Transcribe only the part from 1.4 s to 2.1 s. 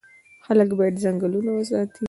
وساتي.